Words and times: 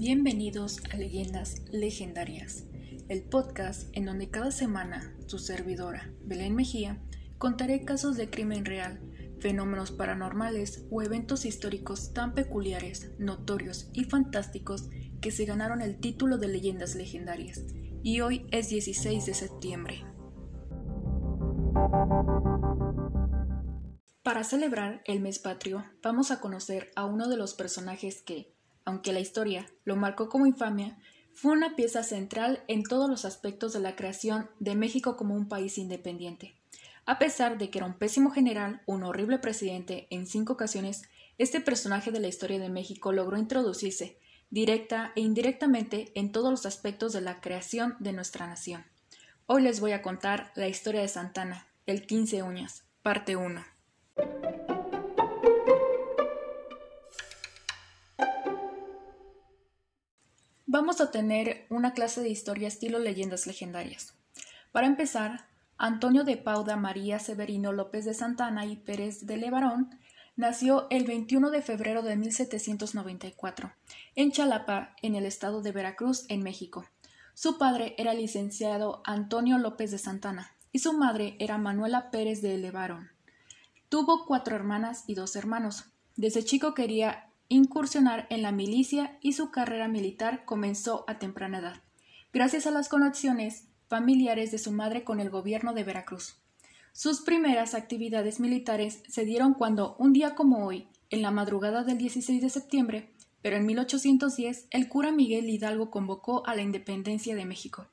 Bienvenidos 0.00 0.80
a 0.92 0.96
Leyendas 0.96 1.62
Legendarias, 1.72 2.66
el 3.08 3.24
podcast 3.24 3.88
en 3.96 4.04
donde 4.04 4.30
cada 4.30 4.52
semana 4.52 5.12
su 5.26 5.40
servidora, 5.40 6.14
Belén 6.22 6.54
Mejía, 6.54 7.02
contaré 7.36 7.84
casos 7.84 8.16
de 8.16 8.30
crimen 8.30 8.64
real, 8.64 9.00
fenómenos 9.40 9.90
paranormales 9.90 10.86
o 10.92 11.02
eventos 11.02 11.44
históricos 11.44 12.12
tan 12.12 12.32
peculiares, 12.36 13.10
notorios 13.18 13.90
y 13.92 14.04
fantásticos 14.04 14.88
que 15.20 15.32
se 15.32 15.46
ganaron 15.46 15.82
el 15.82 15.98
título 15.98 16.38
de 16.38 16.46
Leyendas 16.46 16.94
Legendarias. 16.94 17.64
Y 18.04 18.20
hoy 18.20 18.46
es 18.52 18.68
16 18.68 19.26
de 19.26 19.34
septiembre. 19.34 20.04
Para 24.22 24.44
celebrar 24.44 25.02
el 25.06 25.18
mes 25.18 25.40
patrio, 25.40 25.84
vamos 26.04 26.30
a 26.30 26.38
conocer 26.38 26.92
a 26.94 27.04
uno 27.04 27.28
de 27.28 27.36
los 27.36 27.54
personajes 27.54 28.22
que, 28.22 28.57
aunque 28.88 29.12
la 29.12 29.20
historia 29.20 29.66
lo 29.84 29.96
marcó 29.96 30.30
como 30.30 30.46
infamia, 30.46 30.96
fue 31.34 31.52
una 31.52 31.76
pieza 31.76 32.02
central 32.02 32.64
en 32.68 32.82
todos 32.82 33.10
los 33.10 33.26
aspectos 33.26 33.74
de 33.74 33.80
la 33.80 33.94
creación 33.94 34.48
de 34.60 34.74
México 34.76 35.14
como 35.14 35.34
un 35.34 35.46
país 35.46 35.76
independiente. 35.76 36.54
A 37.04 37.18
pesar 37.18 37.58
de 37.58 37.68
que 37.68 37.80
era 37.80 37.86
un 37.86 37.98
pésimo 37.98 38.30
general, 38.30 38.80
un 38.86 39.02
horrible 39.02 39.38
presidente 39.38 40.06
en 40.08 40.26
cinco 40.26 40.54
ocasiones, 40.54 41.02
este 41.36 41.60
personaje 41.60 42.10
de 42.12 42.20
la 42.20 42.28
historia 42.28 42.58
de 42.58 42.70
México 42.70 43.12
logró 43.12 43.36
introducirse, 43.36 44.16
directa 44.48 45.12
e 45.16 45.20
indirectamente, 45.20 46.10
en 46.14 46.32
todos 46.32 46.50
los 46.50 46.64
aspectos 46.64 47.12
de 47.12 47.20
la 47.20 47.42
creación 47.42 47.94
de 47.98 48.14
nuestra 48.14 48.46
nación. 48.46 48.86
Hoy 49.44 49.60
les 49.60 49.80
voy 49.80 49.92
a 49.92 50.00
contar 50.00 50.50
la 50.54 50.68
historia 50.68 51.02
de 51.02 51.08
Santana, 51.08 51.66
el 51.84 52.06
15 52.06 52.42
uñas, 52.42 52.84
parte 53.02 53.36
1. 53.36 53.62
Vamos 60.88 61.02
a 61.02 61.10
tener 61.10 61.66
una 61.68 61.92
clase 61.92 62.22
de 62.22 62.30
historia 62.30 62.66
estilo 62.66 62.98
leyendas 62.98 63.46
legendarias. 63.46 64.14
Para 64.72 64.86
empezar, 64.86 65.44
Antonio 65.76 66.24
de 66.24 66.38
Pauda 66.38 66.76
María 66.76 67.18
Severino 67.18 67.74
López 67.74 68.06
de 68.06 68.14
Santana 68.14 68.64
y 68.64 68.76
Pérez 68.76 69.26
de 69.26 69.36
Levarón 69.36 69.90
nació 70.34 70.86
el 70.88 71.04
21 71.04 71.50
de 71.50 71.60
febrero 71.60 72.00
de 72.00 72.16
1794 72.16 73.74
en 74.14 74.32
Chalapa, 74.32 74.96
en 75.02 75.14
el 75.14 75.26
estado 75.26 75.60
de 75.60 75.72
Veracruz, 75.72 76.24
en 76.30 76.42
México. 76.42 76.86
Su 77.34 77.58
padre 77.58 77.94
era 77.98 78.14
licenciado 78.14 79.02
Antonio 79.04 79.58
López 79.58 79.90
de 79.90 79.98
Santana 79.98 80.52
y 80.72 80.78
su 80.78 80.94
madre 80.94 81.36
era 81.38 81.58
Manuela 81.58 82.10
Pérez 82.10 82.40
de 82.40 82.56
Levarón. 82.56 83.10
Tuvo 83.90 84.24
cuatro 84.24 84.56
hermanas 84.56 85.04
y 85.06 85.14
dos 85.14 85.36
hermanos. 85.36 85.84
Desde 86.16 86.42
chico 86.42 86.72
quería 86.72 87.27
incursionar 87.48 88.26
en 88.30 88.42
la 88.42 88.52
milicia 88.52 89.18
y 89.20 89.32
su 89.32 89.50
carrera 89.50 89.88
militar 89.88 90.44
comenzó 90.44 91.04
a 91.08 91.18
temprana 91.18 91.58
edad, 91.58 91.82
gracias 92.32 92.66
a 92.66 92.70
las 92.70 92.88
conexiones 92.88 93.64
familiares 93.88 94.50
de 94.50 94.58
su 94.58 94.70
madre 94.70 95.02
con 95.02 95.18
el 95.18 95.30
gobierno 95.30 95.72
de 95.72 95.84
Veracruz. 95.84 96.36
Sus 96.92 97.20
primeras 97.20 97.74
actividades 97.74 98.40
militares 98.40 99.02
se 99.08 99.24
dieron 99.24 99.54
cuando, 99.54 99.96
un 99.98 100.12
día 100.12 100.34
como 100.34 100.66
hoy, 100.66 100.88
en 101.10 101.22
la 101.22 101.30
madrugada 101.30 101.84
del 101.84 101.96
16 101.96 102.42
de 102.42 102.50
septiembre, 102.50 103.14
pero 103.40 103.56
en 103.56 103.66
1810, 103.66 104.66
el 104.70 104.88
cura 104.88 105.12
Miguel 105.12 105.48
Hidalgo 105.48 105.90
convocó 105.90 106.46
a 106.46 106.54
la 106.54 106.62
independencia 106.62 107.34
de 107.34 107.44
México. 107.44 107.86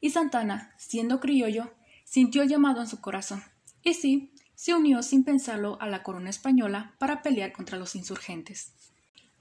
Y 0.00 0.10
Santana, 0.10 0.74
siendo 0.76 1.20
criollo, 1.20 1.70
sintió 2.04 2.42
el 2.42 2.48
llamado 2.48 2.80
en 2.80 2.88
su 2.88 3.00
corazón. 3.00 3.42
Y 3.82 3.94
sí, 3.94 4.32
se 4.58 4.74
unió 4.74 5.04
sin 5.04 5.22
pensarlo 5.22 5.78
a 5.80 5.86
la 5.86 6.02
corona 6.02 6.30
española 6.30 6.96
para 6.98 7.22
pelear 7.22 7.52
contra 7.52 7.78
los 7.78 7.94
insurgentes. 7.94 8.72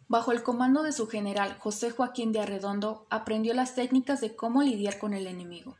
Bajo 0.08 0.32
el 0.32 0.44
comando 0.44 0.84
de 0.84 0.92
su 0.92 1.08
general 1.08 1.58
José 1.58 1.90
Joaquín 1.90 2.32
de 2.32 2.40
Arredondo, 2.40 3.08
aprendió 3.10 3.56
las 3.56 3.74
técnicas 3.74 4.22
de 4.22 4.36
cómo 4.36 4.62
lidiar 4.62 5.00
con 5.00 5.16
el 5.16 5.26
enemigo. 5.26 5.76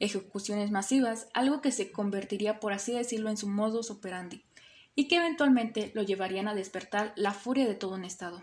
Ejecuciones 0.00 0.72
masivas, 0.72 1.28
algo 1.34 1.60
que 1.60 1.70
se 1.70 1.92
convertiría, 1.92 2.58
por 2.58 2.72
así 2.72 2.92
decirlo, 2.92 3.30
en 3.30 3.36
su 3.36 3.46
modus 3.46 3.92
operandi, 3.92 4.42
y 4.96 5.06
que 5.06 5.18
eventualmente 5.18 5.92
lo 5.94 6.02
llevarían 6.02 6.48
a 6.48 6.56
despertar 6.56 7.12
la 7.14 7.32
furia 7.32 7.68
de 7.68 7.76
todo 7.76 7.94
un 7.94 8.04
estado. 8.04 8.42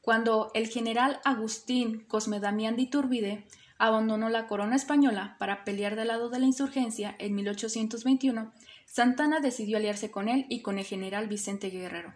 Cuando 0.00 0.50
el 0.54 0.68
general 0.68 1.20
Agustín 1.26 2.06
Cosme 2.08 2.40
Damián 2.40 2.76
de 2.76 2.82
Iturbide 2.84 3.44
abandonó 3.78 4.28
la 4.28 4.46
corona 4.46 4.76
española 4.76 5.36
para 5.38 5.64
pelear 5.64 5.96
del 5.96 6.08
lado 6.08 6.28
de 6.28 6.38
la 6.38 6.46
insurgencia 6.46 7.14
en 7.18 7.34
1821, 7.34 8.52
Santana 8.86 9.40
decidió 9.40 9.76
aliarse 9.76 10.10
con 10.10 10.28
él 10.28 10.46
y 10.48 10.62
con 10.62 10.78
el 10.78 10.84
general 10.84 11.28
Vicente 11.28 11.70
Guerrero. 11.70 12.14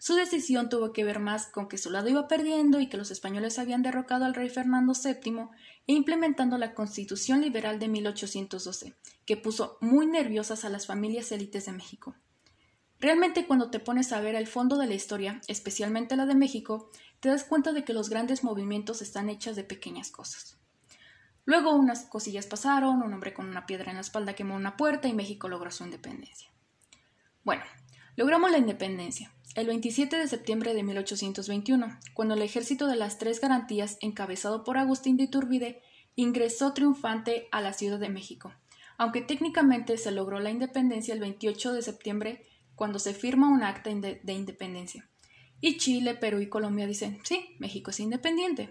Su 0.00 0.14
decisión 0.14 0.68
tuvo 0.68 0.92
que 0.92 1.02
ver 1.02 1.18
más 1.18 1.46
con 1.46 1.68
que 1.68 1.76
su 1.76 1.90
lado 1.90 2.08
iba 2.08 2.28
perdiendo 2.28 2.78
y 2.78 2.88
que 2.88 2.96
los 2.96 3.10
españoles 3.10 3.58
habían 3.58 3.82
derrocado 3.82 4.24
al 4.24 4.34
rey 4.34 4.48
Fernando 4.48 4.92
VII 4.92 5.48
e 5.88 5.92
implementando 5.92 6.56
la 6.56 6.74
Constitución 6.74 7.40
Liberal 7.40 7.80
de 7.80 7.88
1812, 7.88 8.94
que 9.26 9.36
puso 9.36 9.76
muy 9.80 10.06
nerviosas 10.06 10.64
a 10.64 10.68
las 10.68 10.86
familias 10.86 11.32
élites 11.32 11.66
de 11.66 11.72
México. 11.72 12.14
Realmente 13.00 13.46
cuando 13.46 13.70
te 13.70 13.80
pones 13.80 14.12
a 14.12 14.20
ver 14.20 14.36
el 14.36 14.46
fondo 14.46 14.76
de 14.76 14.86
la 14.86 14.94
historia, 14.94 15.40
especialmente 15.48 16.16
la 16.16 16.26
de 16.26 16.34
México, 16.34 16.90
te 17.20 17.28
das 17.28 17.44
cuenta 17.44 17.72
de 17.72 17.84
que 17.84 17.92
los 17.92 18.08
grandes 18.08 18.44
movimientos 18.44 19.02
están 19.02 19.30
hechos 19.30 19.56
de 19.56 19.64
pequeñas 19.64 20.10
cosas. 20.10 20.57
Luego 21.48 21.74
unas 21.74 22.04
cosillas 22.04 22.44
pasaron, 22.44 23.00
un 23.00 23.10
hombre 23.10 23.32
con 23.32 23.48
una 23.48 23.64
piedra 23.64 23.90
en 23.90 23.94
la 23.94 24.02
espalda 24.02 24.34
quemó 24.34 24.54
una 24.54 24.76
puerta 24.76 25.08
y 25.08 25.14
México 25.14 25.48
logró 25.48 25.70
su 25.70 25.82
independencia. 25.82 26.50
Bueno, 27.42 27.62
logramos 28.16 28.50
la 28.50 28.58
independencia 28.58 29.32
el 29.54 29.66
27 29.66 30.18
de 30.18 30.28
septiembre 30.28 30.74
de 30.74 30.82
1821, 30.82 32.00
cuando 32.12 32.34
el 32.34 32.42
ejército 32.42 32.86
de 32.86 32.96
las 32.96 33.16
Tres 33.16 33.40
Garantías, 33.40 33.96
encabezado 34.02 34.62
por 34.62 34.76
Agustín 34.76 35.16
de 35.16 35.22
Iturbide, 35.22 35.80
ingresó 36.16 36.74
triunfante 36.74 37.48
a 37.50 37.62
la 37.62 37.72
Ciudad 37.72 37.98
de 37.98 38.10
México, 38.10 38.52
aunque 38.98 39.22
técnicamente 39.22 39.96
se 39.96 40.10
logró 40.10 40.40
la 40.40 40.50
independencia 40.50 41.14
el 41.14 41.20
28 41.20 41.72
de 41.72 41.80
septiembre, 41.80 42.46
cuando 42.74 42.98
se 42.98 43.14
firma 43.14 43.48
un 43.48 43.62
acta 43.62 43.88
de 43.88 44.32
independencia. 44.34 45.08
Y 45.62 45.78
Chile, 45.78 46.14
Perú 46.14 46.40
y 46.40 46.50
Colombia 46.50 46.86
dicen, 46.86 47.20
sí, 47.24 47.56
México 47.58 47.90
es 47.90 48.00
independiente 48.00 48.68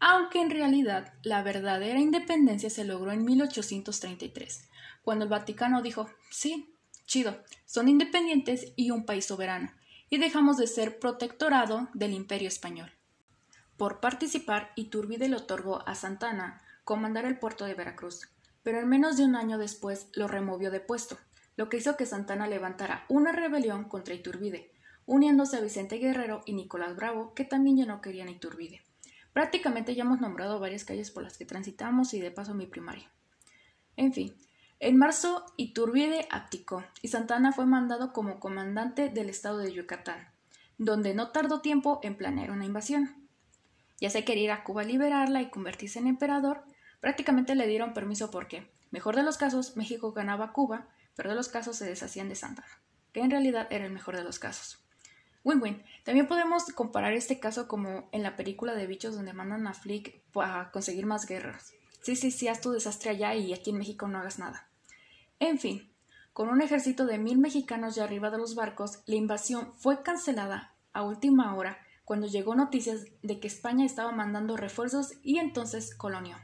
aunque 0.00 0.40
en 0.40 0.50
realidad 0.50 1.12
la 1.22 1.42
verdadera 1.42 2.00
independencia 2.00 2.70
se 2.70 2.84
logró 2.84 3.12
en 3.12 3.24
1833, 3.24 4.68
cuando 5.02 5.24
el 5.24 5.30
Vaticano 5.30 5.82
dijo, 5.82 6.08
sí, 6.30 6.74
chido, 7.04 7.38
son 7.66 7.88
independientes 7.88 8.72
y 8.76 8.90
un 8.90 9.04
país 9.04 9.26
soberano, 9.26 9.72
y 10.08 10.18
dejamos 10.18 10.56
de 10.56 10.66
ser 10.66 10.98
protectorado 10.98 11.88
del 11.92 12.14
imperio 12.14 12.48
español. 12.48 12.90
Por 13.76 14.00
participar, 14.00 14.72
Iturbide 14.74 15.28
le 15.28 15.36
otorgó 15.36 15.86
a 15.86 15.94
Santana 15.94 16.62
comandar 16.84 17.26
el 17.26 17.38
puerto 17.38 17.66
de 17.66 17.74
Veracruz, 17.74 18.28
pero 18.62 18.80
en 18.80 18.88
menos 18.88 19.16
de 19.16 19.24
un 19.24 19.36
año 19.36 19.58
después 19.58 20.08
lo 20.14 20.28
removió 20.28 20.70
de 20.70 20.80
puesto, 20.80 21.18
lo 21.56 21.68
que 21.68 21.76
hizo 21.76 21.96
que 21.96 22.06
Santana 22.06 22.46
levantara 22.46 23.04
una 23.08 23.32
rebelión 23.32 23.84
contra 23.84 24.14
Iturbide, 24.14 24.72
uniéndose 25.04 25.58
a 25.58 25.60
Vicente 25.60 25.96
Guerrero 25.96 26.42
y 26.46 26.54
Nicolás 26.54 26.96
Bravo, 26.96 27.34
que 27.34 27.44
también 27.44 27.76
ya 27.76 27.86
no 27.86 28.00
querían 28.00 28.28
Iturbide. 28.28 28.82
Prácticamente 29.32 29.94
ya 29.94 30.02
hemos 30.02 30.20
nombrado 30.20 30.58
varias 30.58 30.84
calles 30.84 31.10
por 31.10 31.22
las 31.22 31.38
que 31.38 31.44
transitamos 31.44 32.14
y 32.14 32.20
de 32.20 32.30
paso 32.30 32.54
mi 32.54 32.66
primaria. 32.66 33.10
En 33.96 34.12
fin, 34.12 34.34
en 34.80 34.96
marzo 34.96 35.44
Iturbide 35.56 36.26
abdicó 36.30 36.84
y 37.02 37.08
Santana 37.08 37.52
fue 37.52 37.66
mandado 37.66 38.12
como 38.12 38.40
comandante 38.40 39.08
del 39.08 39.28
estado 39.28 39.58
de 39.58 39.72
Yucatán, 39.72 40.28
donde 40.78 41.14
no 41.14 41.32
tardó 41.32 41.60
tiempo 41.60 42.00
en 42.02 42.16
planear 42.16 42.50
una 42.50 42.64
invasión. 42.64 43.28
Ya 44.00 44.08
se 44.08 44.24
quería 44.24 44.44
ir 44.44 44.50
a 44.52 44.64
Cuba 44.64 44.80
a 44.80 44.86
liberarla 44.86 45.42
y 45.42 45.50
convertirse 45.50 45.98
en 45.98 46.06
emperador, 46.06 46.64
prácticamente 47.00 47.54
le 47.54 47.66
dieron 47.66 47.92
permiso 47.92 48.30
porque, 48.30 48.70
mejor 48.90 49.16
de 49.16 49.22
los 49.22 49.36
casos, 49.36 49.76
México 49.76 50.12
ganaba 50.12 50.54
Cuba, 50.54 50.88
pero 51.14 51.28
de 51.28 51.36
los 51.36 51.48
casos 51.48 51.76
se 51.76 51.84
deshacían 51.84 52.30
de 52.30 52.34
Santana, 52.34 52.80
que 53.12 53.20
en 53.20 53.30
realidad 53.30 53.68
era 53.70 53.84
el 53.84 53.92
mejor 53.92 54.16
de 54.16 54.24
los 54.24 54.38
casos. 54.38 54.82
Win-win. 55.44 55.82
También 56.04 56.26
podemos 56.26 56.64
comparar 56.74 57.12
este 57.14 57.40
caso 57.40 57.66
como 57.68 58.08
en 58.12 58.22
la 58.22 58.36
película 58.36 58.74
de 58.74 58.86
bichos 58.86 59.14
donde 59.14 59.32
mandan 59.32 59.66
a 59.66 59.74
Flick 59.74 60.22
para 60.32 60.70
conseguir 60.70 61.06
más 61.06 61.26
guerras. 61.26 61.72
Sí, 62.02 62.16
sí, 62.16 62.30
sí, 62.30 62.48
haz 62.48 62.60
tu 62.60 62.70
desastre 62.70 63.10
allá 63.10 63.34
y 63.34 63.52
aquí 63.52 63.70
en 63.70 63.78
México 63.78 64.08
no 64.08 64.18
hagas 64.18 64.38
nada. 64.38 64.68
En 65.38 65.58
fin, 65.58 65.90
con 66.32 66.48
un 66.48 66.62
ejército 66.62 67.06
de 67.06 67.18
mil 67.18 67.38
mexicanos 67.38 67.94
ya 67.94 68.04
arriba 68.04 68.30
de 68.30 68.38
los 68.38 68.54
barcos, 68.54 69.02
la 69.06 69.16
invasión 69.16 69.72
fue 69.76 70.02
cancelada 70.02 70.74
a 70.92 71.02
última 71.02 71.54
hora 71.54 71.78
cuando 72.04 72.26
llegó 72.26 72.54
noticias 72.54 73.04
de 73.22 73.38
que 73.38 73.46
España 73.46 73.86
estaba 73.86 74.12
mandando 74.12 74.56
refuerzos 74.56 75.12
y 75.22 75.38
entonces 75.38 75.94
colonió. 75.94 76.36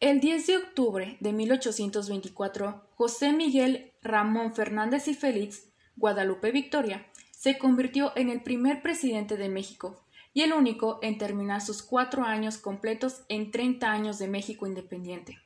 El 0.00 0.18
10 0.18 0.46
de 0.46 0.56
octubre 0.56 1.16
de 1.20 1.32
1824, 1.32 2.88
José 2.94 3.32
Miguel 3.32 3.92
Ramón 4.02 4.54
Fernández 4.54 5.06
y 5.08 5.14
Félix, 5.14 5.68
Guadalupe 5.94 6.50
Victoria, 6.50 7.06
se 7.42 7.58
convirtió 7.58 8.12
en 8.14 8.28
el 8.28 8.40
primer 8.40 8.82
presidente 8.82 9.36
de 9.36 9.48
México 9.48 10.04
y 10.32 10.42
el 10.42 10.52
único 10.52 11.00
en 11.02 11.18
terminar 11.18 11.60
sus 11.60 11.82
cuatro 11.82 12.22
años 12.22 12.56
completos 12.56 13.22
en 13.28 13.50
30 13.50 13.90
años 13.90 14.20
de 14.20 14.28
México 14.28 14.68
independiente. 14.68 15.40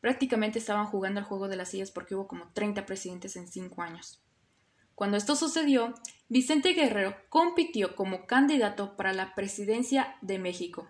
Prácticamente 0.00 0.60
estaban 0.60 0.86
jugando 0.86 1.18
al 1.18 1.26
juego 1.26 1.48
de 1.48 1.56
las 1.56 1.70
sillas 1.70 1.90
porque 1.90 2.14
hubo 2.14 2.28
como 2.28 2.52
30 2.52 2.86
presidentes 2.86 3.34
en 3.34 3.48
cinco 3.48 3.82
años. 3.82 4.22
Cuando 4.94 5.16
esto 5.16 5.34
sucedió, 5.34 5.92
Vicente 6.28 6.74
Guerrero 6.74 7.16
compitió 7.30 7.96
como 7.96 8.26
candidato 8.26 8.96
para 8.96 9.12
la 9.12 9.34
presidencia 9.34 10.16
de 10.20 10.38
México, 10.38 10.88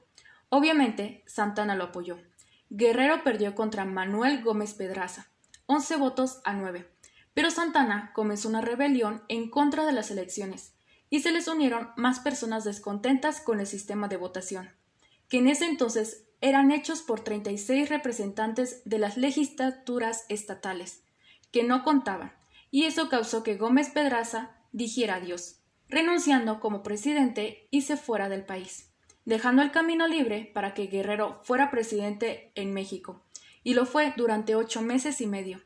Obviamente, 0.53 1.23
Santana 1.27 1.77
lo 1.77 1.85
apoyó. 1.85 2.19
Guerrero 2.71 3.23
perdió 3.23 3.55
contra 3.55 3.85
Manuel 3.85 4.43
Gómez 4.43 4.75
Pedraza, 4.75 5.29
11 5.67 5.97
votos 5.97 6.41
a 6.45 6.55
9, 6.55 6.91
pero 7.35 7.51
Santana 7.51 8.13
comenzó 8.15 8.49
una 8.49 8.61
rebelión 8.61 9.23
en 9.29 9.51
contra 9.51 9.87
de 9.87 9.93
las 9.93 10.11
elecciones 10.11 10.75
y 11.11 11.21
se 11.21 11.33
les 11.33 11.49
unieron 11.49 11.91
más 11.97 12.21
personas 12.21 12.65
descontentas 12.65 13.41
con 13.41 13.61
el 13.61 13.67
sistema 13.67 14.09
de 14.09 14.17
votación, 14.17 14.71
que 15.29 15.39
en 15.39 15.49
ese 15.49 15.67
entonces 15.67 16.25
eran 16.41 16.71
hechos 16.71 17.03
por 17.03 17.21
36 17.21 17.89
representantes 17.89 18.83
de 18.85 18.99
las 18.99 19.17
legislaturas 19.17 20.25
estatales, 20.29 21.03
que 21.51 21.65
no 21.65 21.83
contaban, 21.83 22.33
y 22.71 22.85
eso 22.85 23.09
causó 23.09 23.43
que 23.43 23.57
Gómez 23.57 23.91
Pedraza 23.91 24.53
dijera 24.73 25.17
adiós, 25.17 25.57
renunciando 25.89 26.61
como 26.61 26.83
presidente 26.83 27.67
y 27.71 27.83
se 27.83 27.97
fuera 27.97 28.29
del 28.29 28.45
país, 28.45 28.91
dejando 29.25 29.63
el 29.63 29.73
camino 29.73 30.07
libre 30.07 30.51
para 30.55 30.73
que 30.73 30.87
Guerrero 30.87 31.41
fuera 31.43 31.71
presidente 31.71 32.53
en 32.55 32.73
México, 32.73 33.23
y 33.63 33.75
lo 33.75 33.85
fue 33.85 34.15
durante 34.17 34.55
ocho 34.55 34.81
meses 34.81 35.21
y 35.21 35.27
medio, 35.27 35.61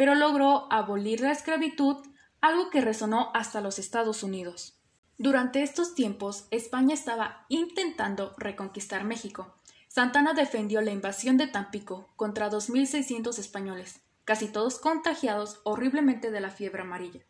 pero 0.00 0.14
logró 0.14 0.66
abolir 0.72 1.20
la 1.20 1.30
esclavitud, 1.30 1.98
algo 2.40 2.70
que 2.70 2.80
resonó 2.80 3.30
hasta 3.34 3.60
los 3.60 3.78
Estados 3.78 4.22
Unidos. 4.22 4.80
Durante 5.18 5.62
estos 5.62 5.94
tiempos, 5.94 6.46
España 6.50 6.94
estaba 6.94 7.44
intentando 7.50 8.34
reconquistar 8.38 9.04
México. 9.04 9.54
Santana 9.88 10.32
defendió 10.32 10.80
la 10.80 10.90
invasión 10.90 11.36
de 11.36 11.48
Tampico 11.48 12.14
contra 12.16 12.48
2.600 12.50 13.38
españoles, 13.38 14.00
casi 14.24 14.48
todos 14.48 14.78
contagiados 14.78 15.60
horriblemente 15.64 16.30
de 16.30 16.40
la 16.40 16.48
fiebre 16.48 16.80
amarilla, 16.80 17.20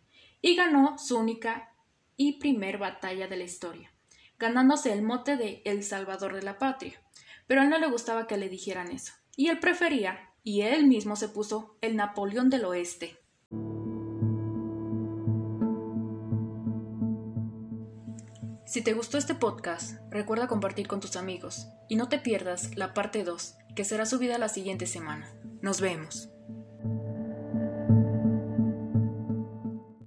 y 0.40 0.54
ganó 0.54 0.96
su 0.96 1.18
única 1.18 1.74
y 2.16 2.38
primer 2.38 2.78
batalla 2.78 3.26
de 3.26 3.36
la 3.36 3.42
historia, 3.42 3.92
ganándose 4.38 4.92
el 4.92 5.02
mote 5.02 5.36
de 5.36 5.60
El 5.64 5.82
Salvador 5.82 6.36
de 6.36 6.42
la 6.42 6.56
Patria. 6.56 7.02
Pero 7.48 7.62
a 7.62 7.64
él 7.64 7.70
no 7.70 7.80
le 7.80 7.90
gustaba 7.90 8.28
que 8.28 8.36
le 8.36 8.48
dijeran 8.48 8.92
eso, 8.92 9.12
y 9.34 9.48
él 9.48 9.58
prefería, 9.58 10.29
y 10.42 10.62
él 10.62 10.86
mismo 10.86 11.16
se 11.16 11.28
puso 11.28 11.76
el 11.80 11.96
Napoleón 11.96 12.50
del 12.50 12.64
Oeste. 12.64 13.18
Si 18.64 18.82
te 18.82 18.92
gustó 18.92 19.18
este 19.18 19.34
podcast, 19.34 19.98
recuerda 20.10 20.46
compartir 20.46 20.86
con 20.86 21.00
tus 21.00 21.16
amigos 21.16 21.66
y 21.88 21.96
no 21.96 22.08
te 22.08 22.18
pierdas 22.18 22.76
la 22.76 22.94
parte 22.94 23.24
2, 23.24 23.56
que 23.74 23.84
será 23.84 24.06
subida 24.06 24.38
la 24.38 24.48
siguiente 24.48 24.86
semana. 24.86 25.34
Nos 25.60 25.80
vemos. 25.80 26.30